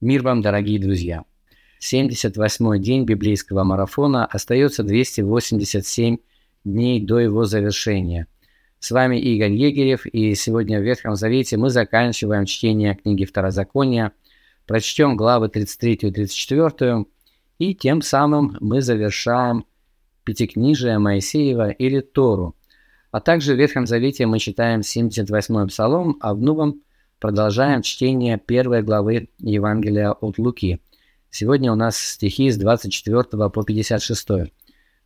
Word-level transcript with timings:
Мир 0.00 0.22
вам, 0.22 0.42
дорогие 0.42 0.78
друзья! 0.78 1.24
78-й 1.82 2.78
день 2.78 3.04
библейского 3.04 3.64
марафона 3.64 4.26
остается 4.26 4.84
287 4.84 6.18
дней 6.62 7.04
до 7.04 7.18
его 7.18 7.46
завершения. 7.46 8.28
С 8.78 8.92
вами 8.92 9.16
Игорь 9.16 9.54
Егерев, 9.54 10.06
и 10.06 10.36
сегодня 10.36 10.78
в 10.78 10.84
Ветхом 10.84 11.16
Завете 11.16 11.56
мы 11.56 11.70
заканчиваем 11.70 12.44
чтение 12.44 12.94
книги 12.94 13.24
Второзакония, 13.24 14.12
прочтем 14.68 15.16
главы 15.16 15.48
33 15.48 15.94
и 15.94 16.12
34, 16.12 17.04
и 17.58 17.74
тем 17.74 18.00
самым 18.00 18.56
мы 18.60 18.82
завершаем 18.82 19.64
Пятикнижие 20.22 21.00
Моисеева 21.00 21.70
или 21.70 21.98
Тору. 21.98 22.54
А 23.10 23.20
также 23.20 23.54
в 23.54 23.58
Ветхом 23.58 23.84
Завете 23.88 24.26
мы 24.26 24.38
читаем 24.38 24.82
78-й 24.82 25.66
Псалом, 25.66 26.18
а 26.20 26.34
в 26.34 26.40
Новом 26.40 26.82
Продолжаем 27.20 27.82
чтение 27.82 28.38
первой 28.38 28.80
главы 28.82 29.28
Евангелия 29.40 30.12
от 30.12 30.38
Луки. 30.38 30.80
Сегодня 31.30 31.72
у 31.72 31.74
нас 31.74 31.98
стихи 31.98 32.48
с 32.48 32.56
24 32.56 33.24
по 33.50 33.64
56. 33.64 34.28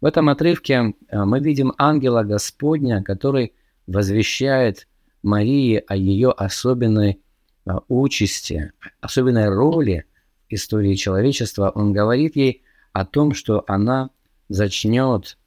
В 0.03 0.05
этом 0.05 0.29
отрывке 0.29 0.95
э, 1.09 1.25
мы 1.25 1.41
видим 1.41 1.73
ангела 1.79 2.23
Господня, 2.23 3.03
который 3.03 3.55
возвещает 3.87 4.89
Марии 5.23 5.83
о 5.87 5.97
ее 5.97 6.33
особенной 6.33 7.23
э, 7.65 7.71
участи, 7.89 8.73
особенной 9.01 9.49
роли 9.49 10.05
в 10.51 10.53
истории 10.53 10.95
человечества. 10.97 11.73
Он 11.75 11.95
говорит 11.95 12.37
ей 12.37 12.63
о 12.93 13.07
том, 13.07 13.33
что 13.33 13.65
она 13.67 14.11
зачнет 14.51 15.39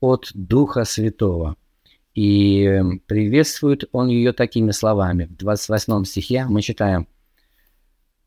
от 0.00 0.32
Духа 0.34 0.84
Святого– 0.84 1.56
и 2.14 2.80
приветствует 3.06 3.88
он 3.92 4.08
ее 4.08 4.32
такими 4.32 4.70
словами. 4.70 5.24
В 5.24 5.36
28 5.36 6.04
стихе 6.04 6.46
мы 6.48 6.62
читаем. 6.62 7.08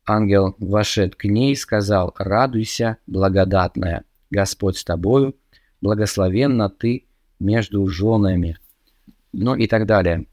Ангел 0.06 0.54
вошед 0.58 1.16
к 1.16 1.24
ней, 1.24 1.56
сказал, 1.56 2.14
«Радуйся, 2.18 2.98
благодатная, 3.06 4.04
Господь 4.30 4.76
с 4.76 4.84
тобою, 4.84 5.36
благословенна 5.80 6.70
ты 6.70 7.06
между 7.40 7.86
женами». 7.88 8.58
Ну 9.32 9.54
и 9.54 9.66
так 9.66 9.86
далее. 9.86 10.26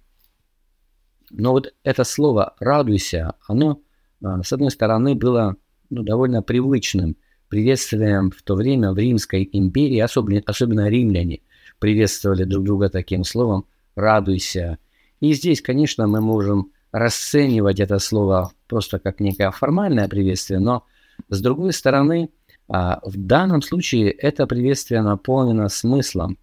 Но 1.30 1.52
вот 1.52 1.74
это 1.84 2.04
слово 2.04 2.56
«радуйся», 2.60 3.36
оно, 3.48 3.82
а, 4.24 4.44
с 4.44 4.54
одной 4.54 4.72
стороны, 4.72 5.16
было 5.16 5.58
ну, 5.90 6.04
довольно 6.04 6.42
привычным 6.42 7.18
приветствием 7.50 8.32
в 8.32 8.42
то 8.44 8.56
время 8.56 8.92
в 8.92 8.98
Римской 8.98 9.48
империи, 9.52 10.00
особенно, 10.00 10.42
особенно 10.46 10.90
римляне– 10.90 11.40
приветствовали 11.80 12.44
друг 12.44 12.66
друга 12.66 12.90
таким 12.90 13.24
словом 13.24 13.66
«радуйся». 13.96 14.78
И 15.20 15.34
здесь, 15.34 15.62
конечно, 15.62 16.08
мы 16.08 16.22
можем 16.22 16.72
расценивать 16.92 17.80
это 17.80 18.00
слово 18.00 18.52
просто 18.68 19.00
как 19.00 19.20
некое 19.20 19.52
формальное 19.52 20.08
приветствие, 20.08 20.60
но 20.60 20.86
с 21.30 21.42
другой 21.42 21.74
стороны, 21.74 22.30
а, 22.68 23.00
в 23.04 23.18
данном 23.18 23.62
случае 23.62 24.12
это 24.12 24.48
приветствие 24.48 25.02
наполнено 25.02 25.70
смыслом. 25.70 26.38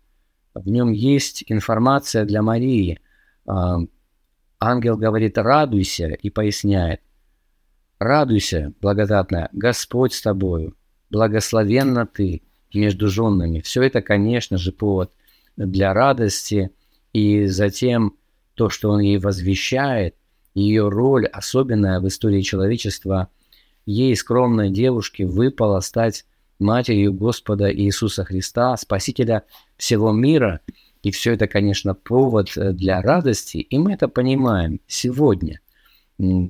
В 0.54 0.68
нем 0.68 0.92
есть 0.92 1.44
информация 1.48 2.24
для 2.24 2.42
Марии. 2.42 3.00
А, 3.46 3.78
ангел 4.60 4.96
говорит 4.96 5.38
«радуйся» 5.38 6.08
и 6.08 6.30
поясняет. 6.30 7.00
«Радуйся, 7.98 8.72
благодатная, 8.80 9.48
Господь 9.52 10.12
с 10.12 10.22
тобою, 10.22 10.76
благословенна 11.10 12.06
ты 12.06 12.42
между 12.74 13.08
женами». 13.08 13.60
Все 13.60 13.82
это, 13.82 14.02
конечно 14.02 14.58
же, 14.58 14.72
повод 14.72 15.12
для 15.56 15.92
радости, 15.92 16.70
и 17.12 17.46
затем 17.46 18.16
то, 18.54 18.70
что 18.70 18.90
он 18.90 19.00
ей 19.00 19.18
возвещает, 19.18 20.14
ее 20.54 20.88
роль 20.88 21.26
особенная 21.26 22.00
в 22.00 22.08
истории 22.08 22.42
человечества, 22.42 23.28
ей, 23.86 24.14
скромной 24.16 24.70
девушке, 24.70 25.26
выпало 25.26 25.80
стать 25.80 26.24
матерью 26.58 27.12
Господа 27.12 27.74
Иисуса 27.74 28.24
Христа, 28.24 28.76
Спасителя 28.76 29.44
всего 29.76 30.12
мира. 30.12 30.60
И 31.02 31.10
все 31.10 31.32
это, 31.34 31.48
конечно, 31.48 31.94
повод 31.94 32.56
э, 32.56 32.72
для 32.72 33.02
радости, 33.02 33.56
и 33.56 33.78
мы 33.78 33.94
это 33.94 34.06
понимаем 34.06 34.80
сегодня, 34.86 35.60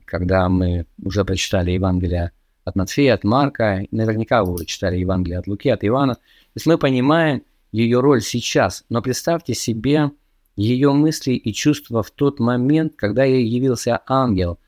когда 0.04 0.48
мы 0.50 0.84
уже 1.02 1.24
прочитали 1.24 1.70
Евангелие 1.70 2.32
от 2.64 2.76
Матфея, 2.76 3.14
от 3.14 3.24
Марка, 3.24 3.86
наверняка 3.90 4.44
вы 4.44 4.52
уже 4.52 4.66
читали 4.66 4.98
Евангелие 4.98 5.38
от 5.38 5.46
Луки, 5.46 5.70
от 5.70 5.84
Ивана. 5.84 6.16
То 6.16 6.20
есть 6.56 6.66
мы 6.66 6.76
понимаем, 6.76 7.42
ее 7.72 8.00
роль 8.00 8.20
сейчас, 8.20 8.84
но 8.88 9.02
представьте 9.02 9.54
себе 9.54 10.12
ее 10.56 10.92
мысли 10.92 11.32
и 11.32 11.52
чувства 11.52 12.02
в 12.02 12.10
тот 12.10 12.38
момент, 12.38 12.94
когда 12.96 13.24
ей 13.24 13.46
явился 13.46 14.02
ангел. 14.06 14.58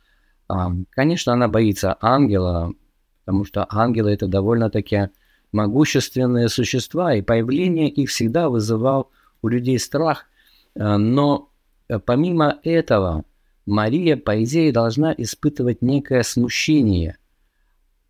Конечно, 0.91 1.35
она 1.35 1.49
боится 1.49 1.97
ангела, 2.01 2.73
потому 3.25 3.45
что 3.45 3.67
ангелы 3.71 4.13
это 4.13 4.27
довольно-таки 4.27 5.11
могущественные 5.53 6.49
существа, 6.49 7.15
и 7.15 7.23
появление 7.23 7.89
их 7.89 8.11
всегда 8.11 8.49
вызывал 8.49 9.11
у 9.43 9.49
людей 9.49 9.79
страх. 9.79 10.27
Но 10.75 11.51
э, 11.89 12.01
помимо 12.01 12.59
этого, 12.65 13.25
Мария, 13.65 14.17
по 14.17 14.43
идее, 14.43 14.73
должна 14.73 15.15
испытывать 15.17 15.81
некое 15.81 16.25
смущение 16.25 17.19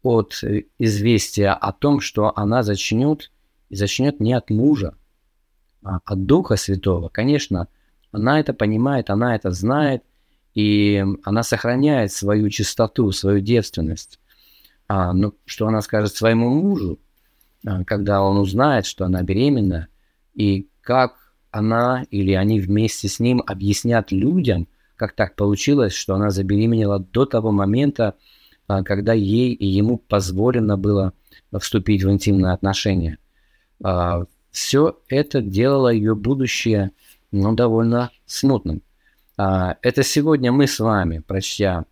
от 0.02 0.42
э, 0.42 0.64
известия 0.78 1.52
о 1.52 1.72
том, 1.72 2.00
что 2.00 2.32
она 2.34 2.62
зачнет 2.62 3.30
и 3.68 3.76
зачнет 3.76 4.20
не 4.20 4.32
от 4.32 4.50
мужа, 4.50 4.96
а 5.82 6.00
от 6.04 6.24
Духа 6.26 6.56
Святого. 6.56 7.08
Конечно, 7.08 7.68
она 8.12 8.40
это 8.40 8.52
понимает, 8.54 9.10
она 9.10 9.34
это 9.34 9.50
знает, 9.50 10.02
и 10.54 11.04
она 11.24 11.42
сохраняет 11.42 12.12
свою 12.12 12.48
чистоту, 12.48 13.10
свою 13.12 13.40
девственность. 13.40 14.20
А, 14.86 15.12
ну, 15.12 15.34
что 15.44 15.66
она 15.66 15.82
скажет 15.82 16.14
своему 16.14 16.48
мужу, 16.50 16.98
а, 17.66 17.84
когда 17.84 18.22
он 18.22 18.38
узнает, 18.38 18.86
что 18.86 19.04
она 19.04 19.22
беременна, 19.22 19.88
и 20.34 20.68
как 20.80 21.34
она 21.50 22.04
или 22.10 22.32
они 22.32 22.60
вместе 22.60 23.08
с 23.08 23.18
ним 23.20 23.42
объяснят 23.46 24.12
людям, 24.12 24.68
как 24.96 25.14
так 25.14 25.34
получилось, 25.34 25.92
что 25.92 26.14
она 26.14 26.30
забеременела 26.30 26.98
до 26.98 27.26
того 27.26 27.50
момента, 27.50 28.14
а, 28.66 28.82
когда 28.82 29.12
ей 29.12 29.52
и 29.52 29.66
ему 29.66 29.98
позволено 29.98 30.76
было 30.76 31.12
вступить 31.58 32.04
в 32.04 32.10
интимные 32.10 32.52
отношения. 32.52 33.18
А, 33.84 34.24
все 34.50 34.98
это 35.08 35.42
делало 35.42 35.90
ее 35.90 36.14
будущее 36.14 36.92
ну, 37.30 37.54
довольно 37.54 38.10
смутным. 38.24 38.82
А, 39.36 39.76
это 39.82 40.02
сегодня 40.02 40.52
мы 40.52 40.66
с 40.66 40.80
вами, 40.80 41.18
прочтя 41.18 41.84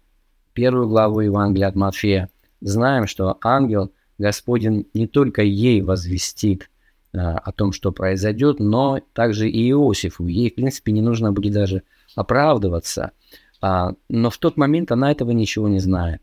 первую 0.54 0.88
главу 0.88 1.20
Евангелия 1.20 1.68
от 1.68 1.74
Матфея, 1.74 2.30
знаем, 2.62 3.06
что 3.06 3.36
ангел 3.42 3.92
Господень 4.16 4.88
не 4.94 5.06
только 5.06 5.42
ей 5.42 5.82
возвестит 5.82 6.70
а, 7.12 7.36
о 7.36 7.52
том, 7.52 7.72
что 7.72 7.92
произойдет, 7.92 8.58
но 8.58 9.00
также 9.12 9.50
и 9.50 9.70
Иосифу. 9.70 10.26
Ей, 10.26 10.50
в 10.50 10.54
принципе, 10.54 10.92
не 10.92 11.02
нужно 11.02 11.30
будет 11.30 11.52
даже 11.52 11.82
оправдываться. 12.16 13.12
но 13.60 14.30
в 14.30 14.38
тот 14.38 14.56
момент 14.56 14.92
она 14.92 15.10
этого 15.12 15.30
ничего 15.30 15.68
не 15.68 15.78
знает. 15.78 16.22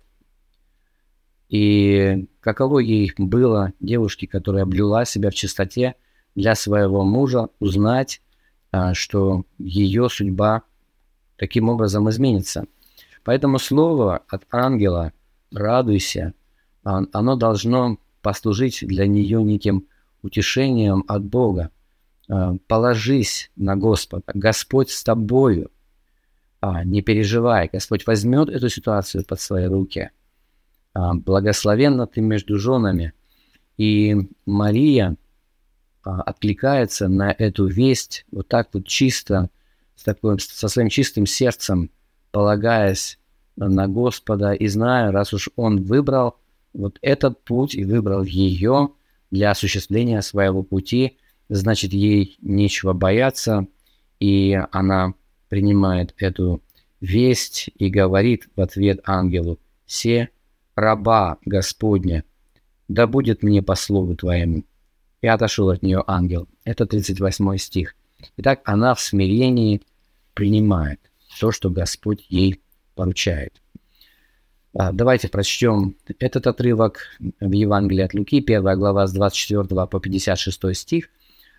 И 1.49 2.27
каково 2.41 2.79
ей 2.79 3.11
было, 3.17 3.73
девушке, 3.79 4.27
которая 4.27 4.63
облила 4.63 5.03
себя 5.05 5.31
в 5.31 5.35
чистоте 5.35 5.95
для 6.35 6.53
своего 6.53 7.03
мужа, 7.03 7.49
узнать, 7.59 8.21
а, 8.71 8.93
что 8.93 9.45
ее 9.57 10.09
судьба 10.09 10.61
таким 11.37 11.69
образом 11.69 12.07
изменится. 12.09 12.65
Поэтому 13.23 13.57
слово 13.57 14.21
от 14.27 14.43
ангела 14.51 15.11
«радуйся», 15.51 16.33
а, 16.83 17.01
оно 17.11 17.35
должно 17.35 17.97
послужить 18.21 18.85
для 18.85 19.07
нее 19.07 19.41
неким 19.43 19.87
утешением 20.21 21.03
от 21.07 21.23
Бога. 21.23 21.71
А, 22.29 22.57
«Положись 22.67 23.49
на 23.55 23.75
Господа, 23.75 24.23
Господь 24.33 24.91
с 24.91 25.03
тобою». 25.03 25.71
Не 26.61 27.01
переживай, 27.01 27.69
Господь 27.71 28.05
возьмет 28.05 28.49
эту 28.49 28.67
ситуацию 28.67 29.23
под 29.25 29.39
свои 29.39 29.65
руки– 29.65 30.11
благословенна 30.93 32.07
ты 32.07 32.21
между 32.21 32.57
женами. 32.57 33.13
И 33.77 34.17
Мария 34.45 35.15
а, 36.03 36.21
откликается 36.21 37.07
на 37.07 37.31
эту 37.31 37.67
весть 37.67 38.25
вот 38.31 38.47
так 38.47 38.69
вот 38.73 38.85
чисто, 38.85 39.49
с 39.95 40.03
такой, 40.03 40.39
со 40.39 40.67
своим 40.67 40.89
чистым 40.89 41.25
сердцем, 41.25 41.91
полагаясь 42.31 43.19
на 43.55 43.87
Господа 43.87 44.53
и 44.53 44.67
зная, 44.67 45.11
раз 45.11 45.33
уж 45.33 45.49
Он 45.55 45.83
выбрал 45.83 46.35
вот 46.73 46.97
этот 47.01 47.43
путь 47.43 47.75
и 47.75 47.83
выбрал 47.83 48.23
ее 48.23 48.91
для 49.31 49.51
осуществления 49.51 50.21
своего 50.21 50.63
пути, 50.63 51.17
значит, 51.49 51.93
ей 51.93 52.37
нечего 52.41 52.93
бояться, 52.93 53.67
и 54.19 54.59
она 54.71 55.13
принимает 55.49 56.13
эту 56.17 56.61
весть 57.01 57.69
и 57.75 57.89
говорит 57.89 58.49
в 58.55 58.61
ответ 58.61 59.01
ангелу, 59.05 59.59
«Се 59.85 60.29
раба 60.79 61.37
Господня, 61.45 62.23
да 62.87 63.07
будет 63.07 63.43
мне 63.43 63.61
по 63.61 63.75
слову 63.75 64.15
Твоему». 64.15 64.63
И 65.21 65.27
отошел 65.27 65.69
от 65.69 65.83
нее 65.83 66.03
ангел. 66.07 66.47
Это 66.63 66.85
38 66.85 67.57
стих. 67.57 67.95
Итак, 68.37 68.61
она 68.63 68.95
в 68.95 69.01
смирении 69.01 69.81
принимает 70.33 70.99
то, 71.39 71.51
что 71.51 71.69
Господь 71.69 72.25
ей 72.29 72.61
поручает. 72.95 73.61
А, 74.73 74.91
давайте 74.91 75.29
прочтем 75.29 75.95
этот 76.19 76.47
отрывок 76.47 76.99
в 77.19 77.51
Евангелии 77.51 78.03
от 78.03 78.13
Луки, 78.13 78.37
1 78.37 78.61
глава 78.77 79.07
с 79.07 79.13
24 79.13 79.87
по 79.87 79.99
56 79.99 80.75
стих, 80.75 81.09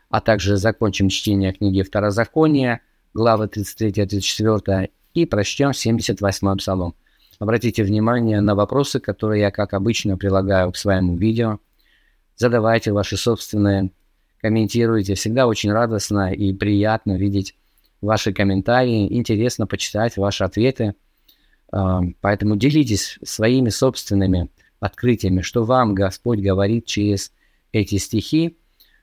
а 0.08 0.20
также 0.20 0.56
закончим 0.56 1.08
чтение 1.08 1.52
книги 1.52 1.82
Второзакония, 1.82 2.81
главы 3.12 3.46
33-34, 3.46 4.90
и 5.14 5.26
прочтем 5.26 5.73
78 5.73 6.56
псалом. 6.56 6.94
Обратите 7.40 7.82
внимание 7.84 8.42
на 8.42 8.54
вопросы, 8.54 9.00
которые 9.00 9.40
я, 9.40 9.50
как 9.50 9.72
обычно, 9.72 10.19
прилагаю 10.19 10.70
к 10.72 10.76
своему 10.76 11.16
видео. 11.16 11.58
Задавайте 12.37 12.92
ваши 12.92 13.16
собственные, 13.16 13.92
комментируйте. 14.42 15.14
Всегда 15.14 15.46
очень 15.46 15.72
радостно 15.72 16.34
и 16.34 16.52
приятно 16.52 17.16
видеть 17.16 17.56
ваши 18.02 18.34
комментарии. 18.34 19.16
Интересно 19.16 19.66
почитать 19.66 20.19
ваши 20.19 20.44
ответы. 20.44 20.94
А, 21.72 22.02
поэтому 22.20 22.56
делитесь 22.56 23.19
своими 23.25 23.70
собственными 23.70 24.50
открытиями, 24.78 25.40
что 25.40 25.64
вам 25.64 25.94
Господь 25.94 26.40
говорит 26.40 26.84
через 26.84 27.32
эти 27.72 27.96
стихи. 27.96 28.58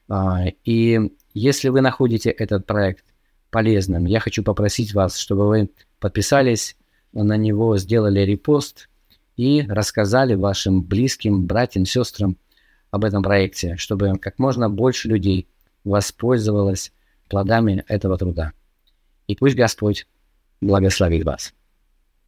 А, 0.09 0.45
и 0.63 1.11
если 1.33 1.69
вы 1.69 1.81
находите 1.81 2.29
этот 2.29 2.67
проект 2.67 3.03
полезным, 3.49 4.05
я 4.05 4.19
хочу 4.19 4.43
попросить 4.43 4.93
вас, 4.93 5.17
чтобы 5.17 5.47
вы 5.47 5.69
подписались 5.99 6.76
на 7.13 7.37
него, 7.37 7.77
сделали 7.77 8.21
репост 8.21 8.89
и 9.35 9.65
рассказали 9.67 10.35
вашим 10.35 10.81
близким, 10.81 11.45
братьям, 11.45 11.85
сестрам 11.85 12.37
об 12.91 13.05
этом 13.05 13.23
проекте, 13.23 13.75
чтобы 13.77 14.17
как 14.19 14.39
можно 14.39 14.69
больше 14.69 15.07
людей 15.07 15.47
воспользовалось 15.83 16.91
плодами 17.29 17.83
этого 17.87 18.17
труда. 18.17 18.53
И 19.27 19.35
пусть 19.35 19.55
Господь 19.55 20.07
благословит 20.61 21.25
вас. 21.25 21.53